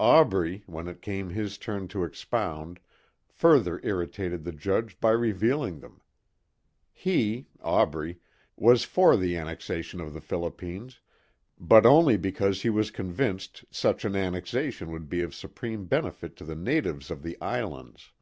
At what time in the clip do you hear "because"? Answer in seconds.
12.16-12.62